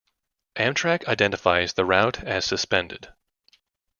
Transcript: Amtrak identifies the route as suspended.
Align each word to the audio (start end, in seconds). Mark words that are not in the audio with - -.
Amtrak 0.55 1.05
identifies 1.07 1.73
the 1.73 1.85
route 1.85 2.23
as 2.23 2.43
suspended. 2.43 3.09